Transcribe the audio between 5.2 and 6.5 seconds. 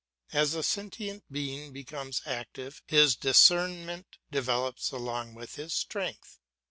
with his strength.